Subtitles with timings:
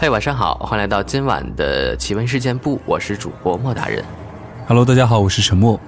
[0.00, 4.04] 嘿，晚上好，欢迎来到今晚的奇闻事件部，我是主播莫大人。
[4.68, 5.78] Hello，大家好，我是陈默。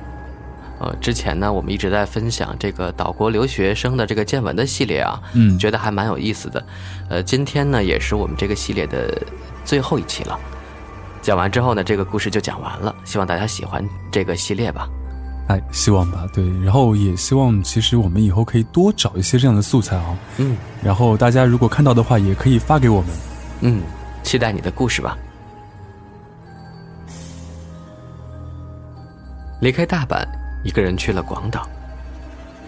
[0.81, 6.67] 呃，之前呢，我们一直在分享这个岛国留学生的这个见闻的系列啊，嗯觉得还蛮有意思的。
[7.09, 9.17] 呃，今天呢，也是我们这个系列的
[9.65, 10.37] 最后一期了。
[11.23, 14.89] 讲完之后呢，这个故事就讲完了，希望大家喜欢这个系列吧。
[15.47, 20.19] 哎，希望吧，对，然后也希望其实我们以后可以多找一些这样的素材啊。
[20.39, 23.11] 嗯然后大家如果看到的话，也可以发给我们。
[23.61, 23.83] 嗯，
[24.23, 25.17] 期待你的故事吧。
[29.61, 30.25] 离开大阪，
[30.65, 31.69] 一个人去了广岛。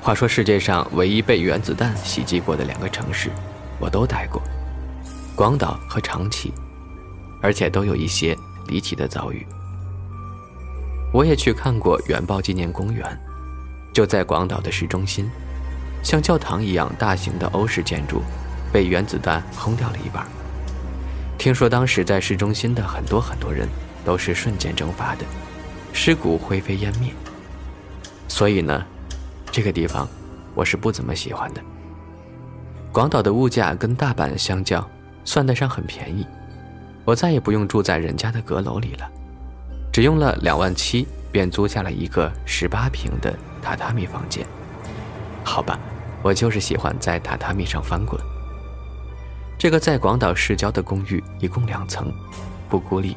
[0.03, 3.31] 话说世界上唯一被原子弹袭击过的两个城市，
[3.79, 4.43] 我都待过，
[5.37, 6.53] 广岛和长崎，
[7.41, 9.47] 而且都有一些离奇的遭遇。
[11.13, 13.07] 我也去看过原爆纪念公园，
[13.95, 15.31] 就在广岛的市中心，
[16.03, 18.23] 像教堂一样大型的欧式建筑，
[18.73, 20.27] 被原子弹轰掉了一半。
[21.43, 23.69] 听说当时在市中心的很多很多人
[24.05, 25.25] 都是瞬间蒸发的，
[25.93, 27.13] 尸骨灰飞烟灭。
[28.29, 28.87] 所以呢，
[29.51, 30.09] 这个地方
[30.55, 31.61] 我是不怎么喜欢的。
[32.93, 34.89] 广岛的物价跟大阪相较，
[35.25, 36.25] 算得上很便宜。
[37.05, 39.11] 我再也不用住在人家的阁楼里了，
[39.93, 44.47] 只用了两万七便租下了一个十八平的榻榻米房间。
[45.43, 45.77] 好吧，
[46.23, 48.17] 我就是喜欢在榻榻米上翻滚。
[49.59, 52.13] 这个在广岛市郊的公寓一共两层，
[52.69, 53.17] 不孤立，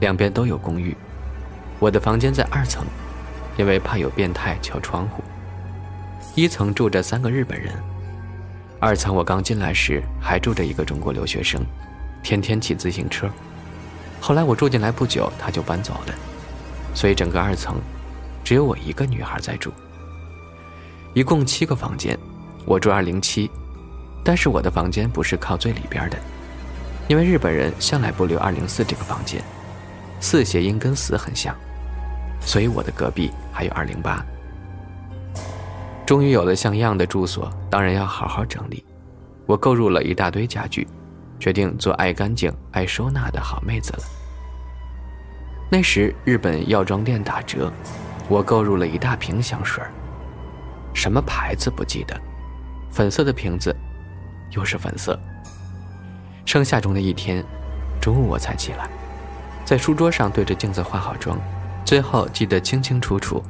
[0.00, 0.96] 两边都有公寓。
[1.78, 2.84] 我的房间在二层，
[3.56, 5.22] 因为怕有变态敲窗户。
[6.34, 7.74] 一层住着三个日本人，
[8.80, 11.60] 二层我刚进来时还住着一个中国留学生，
[12.22, 13.28] 天天骑自行车。
[14.18, 16.14] 后来我住进来不久，他就搬走了，
[16.94, 17.76] 所以整个二层
[18.42, 19.70] 只有我一个女孩在住。
[21.12, 22.18] 一共七个房间，
[22.64, 23.50] 我住二零七。
[24.24, 26.16] 但是我的房间不是靠最里边的，
[27.08, 29.42] 因为日本人向来不留二零四这个房间，
[30.20, 31.54] 四谐音跟死很像，
[32.40, 34.24] 所以我的隔壁还有二零八。
[36.06, 38.84] 终于有了像样的住所，当然要好好整理。
[39.46, 40.86] 我购入了一大堆家具，
[41.40, 44.02] 决定做爱干净、爱收纳的好妹子了。
[45.70, 47.72] 那时日本药妆店打折，
[48.28, 49.82] 我购入了一大瓶香水，
[50.94, 52.20] 什么牌子不记得，
[52.90, 53.74] 粉色的瓶子。
[54.52, 55.18] 又是粉色。
[56.44, 57.44] 盛夏中的一天，
[58.00, 58.88] 中午我才起来，
[59.64, 61.38] 在书桌上对着镜子化好妆，
[61.84, 63.42] 最后记得清清楚楚，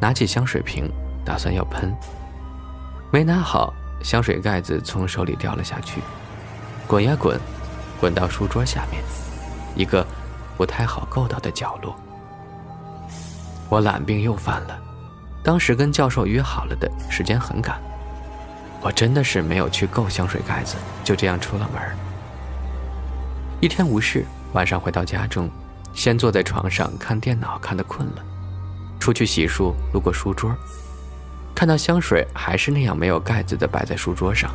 [0.00, 0.90] 拿起香水瓶，
[1.24, 1.94] 打算要喷，
[3.12, 6.00] 没拿好，香水盖子从手里掉了下去，
[6.86, 7.38] 滚呀滚，
[8.00, 9.02] 滚到书桌下面，
[9.76, 10.06] 一个
[10.56, 11.94] 不太好够到的角落。
[13.68, 14.80] 我懒病又犯了，
[15.44, 17.78] 当时跟教授约好了的时间很赶。
[18.80, 21.82] 我真的是没有去够香水盖子，就这样出了门。
[23.60, 25.50] 一天无事，晚上回到家中，
[25.92, 28.24] 先坐在床上看电脑，看得困了，
[29.00, 30.54] 出去洗漱，路过书桌，
[31.54, 34.54] 看到香水还是那样没有盖子的摆在书桌上，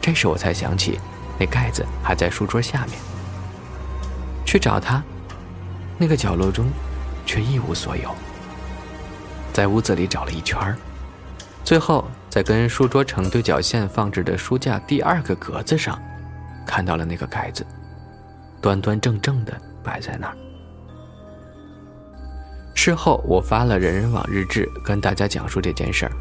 [0.00, 0.98] 这时我才想起，
[1.38, 2.98] 那盖子还在书桌下面。
[4.46, 5.02] 去找它，
[5.98, 6.66] 那个角落中，
[7.26, 8.14] 却一无所有。
[9.52, 10.74] 在屋子里找了一圈。
[11.62, 15.96] 最后，在跟书桌成对角线放置的书架第二个格子上，
[16.66, 17.64] 看到了那个盖子，
[18.60, 20.36] 端端正正的摆在那儿。
[22.74, 26.12] 事后，我发了人人网日志，跟大家讲述这件事儿，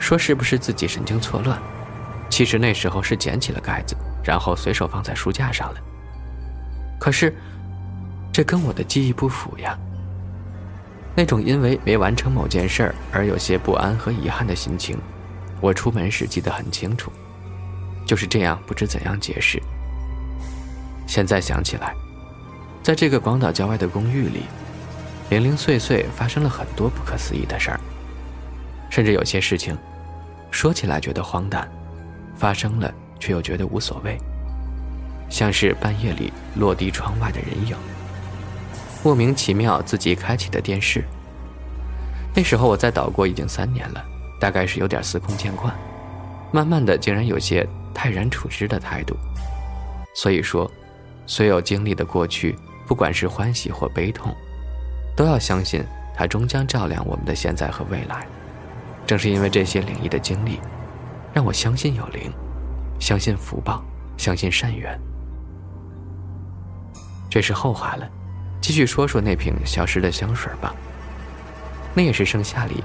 [0.00, 1.56] 说是不是自己神经错乱？
[2.28, 5.80] 其实那时候是捡起了盖子，然后随手放在书架上了。
[6.98, 7.32] 可是，
[8.32, 9.78] 这跟我的记忆不符呀。
[11.14, 14.98] 那种因为没完成某件事儿而有些不安和遗憾的心情，
[15.60, 17.12] 我出门时记得很清楚，
[18.06, 19.62] 就是这样不知怎样解释。
[21.06, 21.94] 现在想起来，
[22.82, 24.44] 在这个广岛郊外的公寓里，
[25.28, 27.80] 零零碎碎发生了很多不可思议的事儿，
[28.88, 29.76] 甚至有些事情，
[30.50, 31.70] 说起来觉得荒诞，
[32.34, 34.16] 发生了却又觉得无所谓，
[35.28, 37.76] 像是半夜里落地窗外的人影。
[39.02, 41.04] 莫名其妙自己开启的电视。
[42.34, 44.04] 那时候我在岛国已经三年了，
[44.40, 45.74] 大概是有点司空见惯，
[46.50, 49.16] 慢慢的竟然有些泰然处之的态度。
[50.14, 50.70] 所以说，
[51.26, 52.56] 所有经历的过去，
[52.86, 54.34] 不管是欢喜或悲痛，
[55.16, 55.84] 都要相信
[56.14, 58.26] 它终将照亮我们的现在和未来。
[59.06, 60.60] 正是因为这些灵异的经历，
[61.34, 62.32] 让我相信有灵，
[63.00, 63.84] 相信福报，
[64.16, 64.98] 相信善缘。
[67.28, 68.08] 这是后话了，
[68.62, 70.74] 继续说说那瓶消失的香水吧。
[71.92, 72.82] 那也是盛夏里，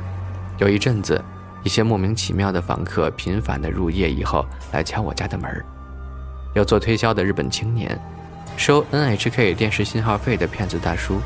[0.58, 1.24] 有一阵子，
[1.64, 5.64] 一些莫名其妙的访客频繁的入夜以后来敲我家的门
[6.56, 7.98] 有做推销的日本青年，
[8.58, 11.22] 收 NHK 电视信号费的骗子大叔。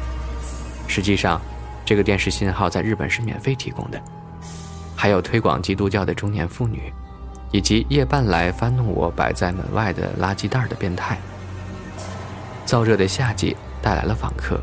[0.87, 1.41] 实际上，
[1.85, 4.01] 这个电视信号在日本是免费提供的。
[4.93, 6.91] 还有推广基督教的中年妇女，
[7.51, 11.17] 以及夜半来翻弄我摆在门外的垃圾袋的变态。
[12.65, 14.61] 燥热的夏季带来了访客，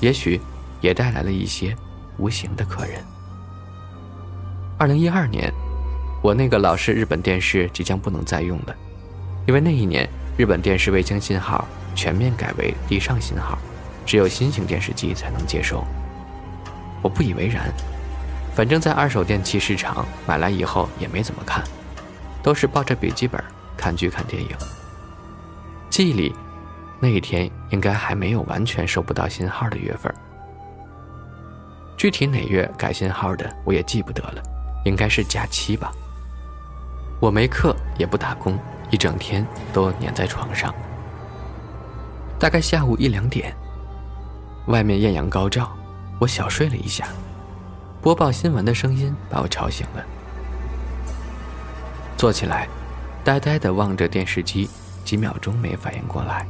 [0.00, 0.40] 也许
[0.80, 1.76] 也带来了一些。
[2.18, 3.02] 无形的客人。
[4.76, 5.50] 二零一二年，
[6.22, 8.76] 我那个老式日本电视即将不能再用了，
[9.46, 10.06] 因为那一年
[10.36, 13.56] 日本电视卫星信号全面改为地上信号，
[14.04, 15.82] 只有新型电视机才能接收。
[17.00, 17.72] 我不以为然，
[18.54, 21.64] 反正在二手电器市场买来以后也没怎么看，
[22.42, 23.42] 都是抱着笔记本
[23.78, 24.50] 看剧看电影。
[25.88, 26.34] 记忆里，
[27.00, 30.14] 那一天应该还没有完全收不到信号的月份。
[31.96, 34.42] 具体哪月改信号的，我也记不得了，
[34.84, 35.90] 应该是假期吧。
[37.18, 38.58] 我没课，也不打工，
[38.90, 40.74] 一整天都黏在床上。
[42.38, 43.54] 大概下午一两点，
[44.68, 45.70] 外面艳阳高照，
[46.18, 47.08] 我小睡了一下，
[48.00, 50.04] 播报新闻的声音把我吵醒了。
[52.16, 52.68] 坐起来，
[53.22, 54.68] 呆呆地望着电视机，
[55.04, 56.46] 几秒钟没反应过来。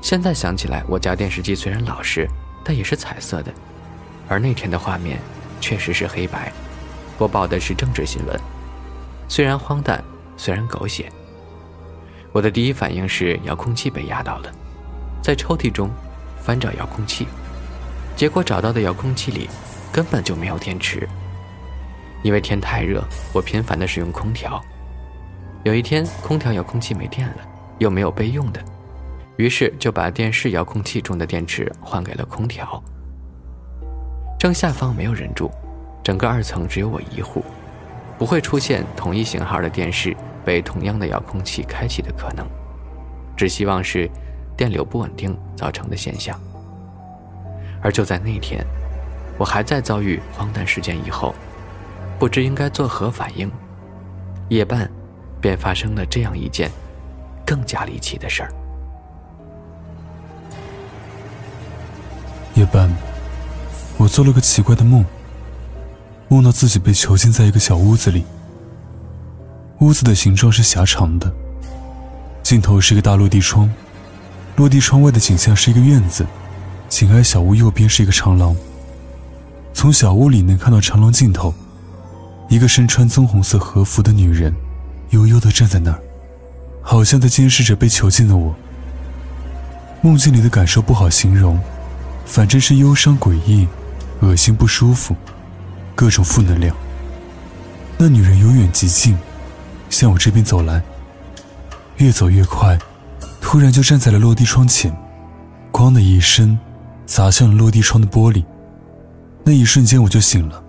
[0.00, 2.28] 现在想起来，我家电视机虽然老式，
[2.64, 3.52] 但也是彩色的。
[4.28, 5.18] 而那天的画面
[5.60, 6.52] 确实是黑白，
[7.16, 8.40] 播报的是政治新闻，
[9.28, 10.02] 虽然荒诞，
[10.36, 11.10] 虽然狗血。
[12.32, 14.52] 我的第一反应是遥控器被压到了，
[15.22, 15.90] 在抽屉中
[16.40, 17.26] 翻找遥控器，
[18.14, 19.48] 结果找到的遥控器里
[19.90, 21.08] 根本就没有电池。
[22.22, 23.02] 因为天太热，
[23.32, 24.62] 我频繁的使用空调。
[25.64, 27.36] 有一天，空调遥控器没电了，
[27.78, 28.62] 又没有备用的，
[29.38, 32.82] 于是就把电视遥控器中的电池换给了空调。
[34.38, 35.48] 正下方没有人住，
[36.02, 37.44] 整个二层只有我一户，
[38.18, 42.44] 不会出现同一型号的电视被同样的遥控器开启的可能，
[43.36, 44.10] 只希望是
[44.56, 46.38] 电流不稳定造成的现象。
[47.80, 48.66] 而就在那天，
[49.38, 51.32] 我还在遭遇荒诞事件以后，
[52.18, 53.48] 不知应该作何反应，
[54.48, 54.90] 夜半
[55.40, 56.68] 便发生了这样一件
[57.46, 58.52] 更加离奇的事儿。
[62.58, 62.92] 夜半。
[63.96, 65.04] 我做了个奇怪的梦，
[66.28, 68.24] 梦到自己被囚禁在一个小屋子里。
[69.78, 71.32] 屋子的形状是狭长的，
[72.42, 73.70] 尽头是一个大落地窗，
[74.56, 76.26] 落地窗外的景象是一个院子，
[76.88, 78.56] 紧挨小屋右边是一个长廊。
[79.72, 81.54] 从小屋里能看到长廊尽头，
[82.48, 84.52] 一个身穿棕红色和服的女人，
[85.10, 86.02] 悠悠地站在那儿，
[86.82, 88.52] 好像在监视着被囚禁的我。
[90.00, 91.58] 梦境里的感受不好形容，
[92.28, 93.66] 反正是忧伤诡异。
[94.20, 95.14] 恶心不舒服，
[95.94, 96.74] 各种负能量。
[97.96, 99.16] 那女人由远及近，
[99.90, 100.82] 向我这边走来，
[101.98, 102.76] 越走越快，
[103.40, 104.92] 突然就站在了落地窗前，
[105.70, 106.58] 咣的一声，
[107.06, 108.44] 砸向了落地窗的玻璃。
[109.44, 110.60] 那一瞬间我就醒了，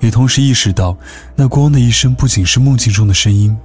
[0.00, 0.94] 也同时意识到，
[1.34, 3.56] 那咣的一声不仅是梦境中的声音，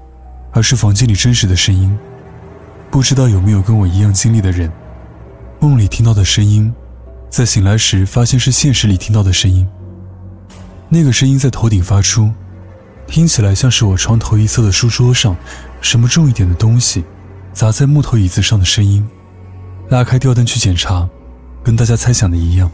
[0.54, 1.94] 而是房间里真实的声音。
[2.90, 4.72] 不知道有没有跟我一样经历的人，
[5.60, 6.74] 梦里听到的声音。
[7.34, 9.68] 在醒来时，发现是现实里听到的声音。
[10.88, 12.30] 那个声音在头顶发出，
[13.08, 15.36] 听起来像是我床头一侧的书桌上
[15.82, 17.04] 什么重一点的东西
[17.52, 19.04] 砸在木头椅子上的声音。
[19.90, 21.10] 拉开吊灯去检查，
[21.64, 22.70] 跟大家猜想的一样，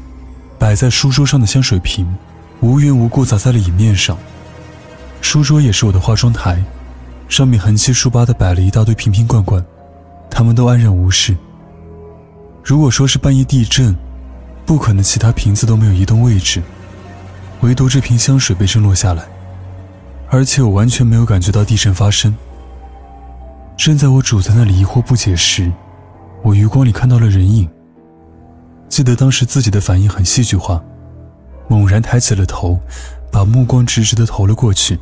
[0.58, 2.06] 摆在书桌上的香水瓶
[2.60, 4.18] 无缘无故砸在了椅面上。
[5.22, 6.62] 书桌也是我的化妆台，
[7.30, 9.66] 上面横七竖八的摆了一大堆瓶瓶罐罐，
[10.30, 11.38] 他们都安然无事。
[12.62, 13.96] 如果说是半夜地震，
[14.70, 16.62] 不可能，其他瓶子都没有移动位置，
[17.62, 19.26] 唯独这瓶香水被震落下来，
[20.30, 22.38] 而且我完全没有感觉到地震发生。
[23.76, 25.72] 正在我杵在那里疑惑不解时，
[26.44, 27.68] 我余光里看到了人影。
[28.88, 30.80] 记得当时自己的反应很戏剧化，
[31.68, 32.80] 猛然抬起了头，
[33.32, 35.00] 把目光直直的投了过去，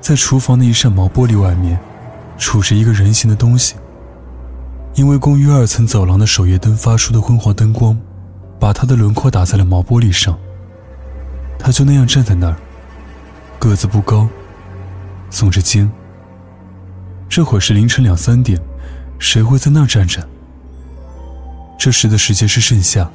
[0.00, 1.78] 在厨房的一扇毛玻璃外面，
[2.36, 3.76] 杵着一个人形的东西。
[4.94, 7.96] 因为公寓二层走廊的守夜灯发出的昏黄灯光。
[8.64, 10.38] 把他的轮廓打在了毛玻璃上。
[11.58, 12.56] 他就那样站在那儿，
[13.58, 14.26] 个子不高，
[15.30, 15.92] 耸着肩，
[17.28, 18.58] 这会儿是凌晨两三点，
[19.18, 20.26] 谁会在那儿站着？
[21.78, 23.06] 这时的时节是盛夏，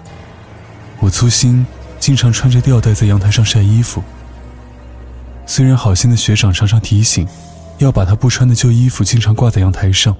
[1.00, 1.65] 我粗心，
[2.00, 4.03] 经常穿着吊带在阳台上晒衣服。
[5.48, 7.27] 虽然好心的学长常常提醒，
[7.79, 10.15] 要把他不穿的旧衣服经常挂在阳台上，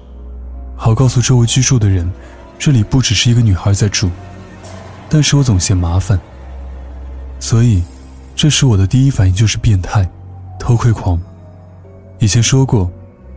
[0.76, 2.10] 好告诉周围居住的人，
[2.58, 4.10] 这里不只是一个女孩在住。
[5.12, 6.18] 但是我总嫌麻烦，
[7.40, 7.82] 所以，
[8.36, 10.08] 这时我的第一反应就是变态，
[10.58, 11.20] 偷窥狂。
[12.20, 12.88] 以前说过，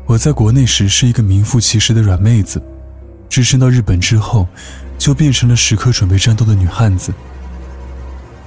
[0.06, 2.62] 我在国内时是一个名副其实的软妹子，
[3.27, 4.48] 置身到日本之后，
[5.00, 7.12] 就变成了时刻准备战斗的女汉子。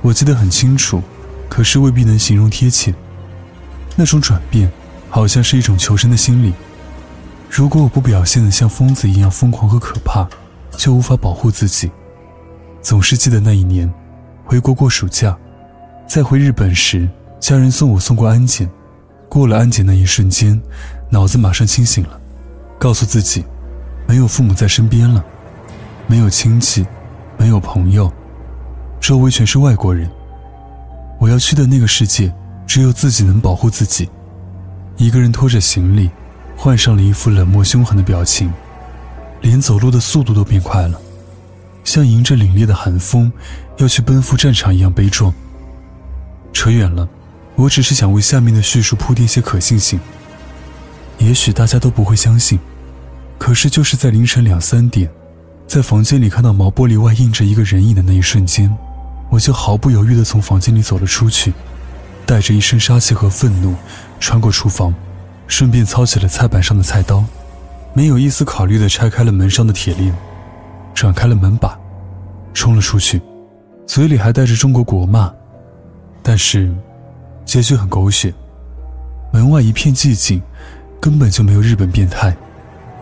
[0.03, 1.03] 我记得很清楚，
[1.49, 2.95] 可是未必能形容贴切。
[3.97, 4.71] 那种转变，
[5.11, 6.55] 好像是一种求生的心理。
[7.51, 10.29] 如果我不表现得像疯子一样疯狂和可怕，
[10.77, 11.91] 就无法保护自己。
[12.87, 13.93] 总是记得那一年，
[14.45, 15.37] 回国过暑假，
[16.07, 18.71] 在回日本时，家人送我送过安检。
[19.29, 20.63] 过了安检那一瞬间，
[21.11, 22.21] 脑子马上清醒了，
[22.79, 23.45] 告诉自己，
[24.07, 25.25] 没有父母在身边了，
[26.07, 26.87] 没有亲戚，
[27.37, 28.09] 没有朋友，
[29.01, 30.09] 周围全是外国人。
[31.19, 32.33] 我要去的那个世界。
[32.69, 34.09] 只有自己能保护自己。
[34.97, 36.09] 一个人拖着行李，
[36.57, 38.53] 换上了一副冷漠凶狠的表情，
[39.41, 41.01] 连走路的速度都变快了，
[41.87, 43.33] 像迎着凛冽的寒风
[43.77, 45.33] 要去奔赴战场一样悲壮。
[46.53, 47.09] 扯远了，
[47.55, 50.01] 我只是想为下面的叙述铺垫些可信性。
[51.19, 52.59] 也许大家都不会相信，
[53.39, 55.09] 可是就是在凌晨两三点，
[55.69, 58.77] 在房间里看到毛玻璃外映着一个人影的那一瞬间，
[59.31, 61.55] 我就毫不犹豫地从房间里走了出去。
[62.27, 63.77] 带着一身杀气和愤怒，
[64.19, 64.93] 穿过厨房，
[65.47, 67.25] 顺便操起了菜板上的菜刀，
[67.95, 70.13] 没有一丝考虑的拆开了门上的铁链，
[70.97, 71.79] 转开了门把，
[72.55, 73.21] 冲了出去，
[73.87, 75.31] 嘴里还带着中国国骂。
[76.23, 76.75] 但是，
[77.45, 78.33] 结局很狗血，
[79.31, 80.43] 门外一片寂静，
[80.99, 82.35] 根本就没有日本变态，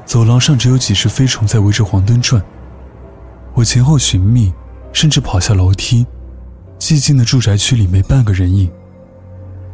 [0.04, 2.42] 走廊上只有几只飞虫在围着黄灯转。
[3.54, 4.52] 我前后寻觅，
[4.92, 6.04] 甚至跑下楼梯，
[6.80, 8.68] 寂静的住宅区里没半个人影。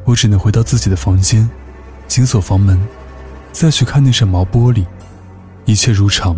[0.04, 1.48] 我只能回到自己的房间，
[2.06, 2.78] 紧锁房门，
[3.50, 4.84] 再去看那扇毛玻璃，
[5.64, 6.36] 一切如常。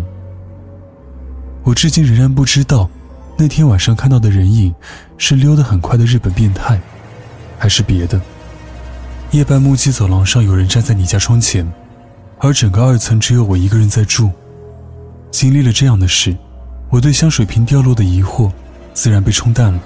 [1.63, 2.89] 我至今仍然不知道，
[3.37, 4.73] 那天晚上看到的人影，
[5.17, 6.79] 是溜得很快的日本变态，
[7.57, 8.19] 还是别的。
[9.31, 11.65] 夜半目击走廊上有人站在你家窗前，
[12.39, 14.29] 而整个二层只有我一个人在住。
[15.31, 16.35] 经历了这样的事，
[16.89, 18.51] 我对香水瓶掉落的疑惑，
[18.93, 19.79] 自然被冲淡了。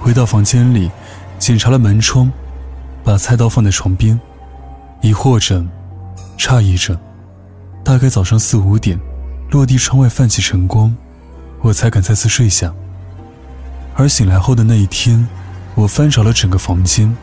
[0.00, 0.90] 回到房间里，
[1.38, 2.30] 检查了门窗。
[3.04, 4.18] 把菜刀放在床边，
[5.00, 5.60] 疑惑着，
[6.38, 6.96] 诧异着。
[7.82, 8.96] 大概早上四五点，
[9.52, 10.96] 落地窗外泛起晨光，
[11.60, 12.72] 我才敢再次睡下。
[13.94, 15.28] 而醒来后的那一天，
[15.74, 17.14] 我翻找了整个房间，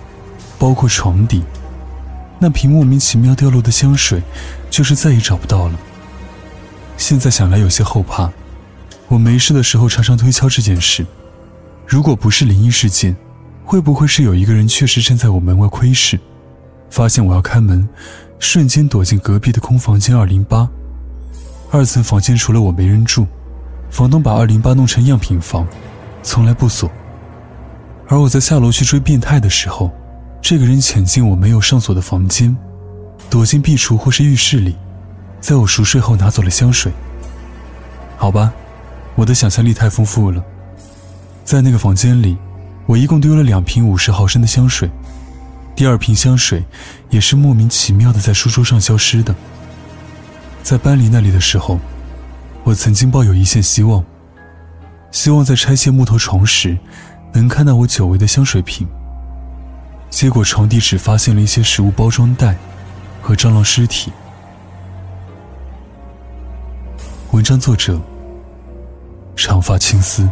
[0.59, 1.43] 包括床底，
[2.37, 4.21] 那瓶莫名其妙掉落的香水，
[4.69, 5.79] 就是再也找不到了。
[6.97, 8.31] 现在想来有些后怕。
[9.07, 11.03] 我没事的时候常常推敲这件事，
[11.87, 13.15] 如果不是灵异事件。
[13.65, 16.19] 会不会是有一个人确实站在我门外窥视，
[16.89, 17.87] 发现我要开门，
[18.39, 20.67] 瞬间躲进隔壁的空房间二零八。
[21.71, 23.27] 二层房间除了我没人住，
[23.91, 25.67] 房东把二零八弄成样品房，
[26.23, 26.89] 从来不锁。
[28.07, 29.91] 而我在下楼去追变态的时候，
[30.41, 32.57] 这个人潜进我没有上锁的房间，
[33.29, 34.75] 躲进壁橱或是浴室里，
[35.39, 36.91] 在我熟睡后拿走了香水。
[38.17, 38.51] 好吧，
[39.13, 40.43] 我的想象力太丰富了，
[41.45, 42.37] 在那个房间里。
[42.87, 44.89] 我一共丢了两瓶五十毫升的香水，
[45.75, 46.65] 第二瓶香水
[47.11, 49.35] 也是莫名其妙的在书桌上消失的。
[50.69, 51.79] 在搬离那里的时候，
[52.63, 54.05] 我曾经抱有一线希望，
[55.09, 56.77] 希望在拆卸木头床时
[57.33, 58.87] 能看到我久违的香水瓶。
[60.11, 62.55] 结果床底只发现了一些食物包装袋
[63.19, 64.11] 和蟑螂尸体。
[67.31, 67.99] 文章作者：
[69.35, 70.29] 长发青丝。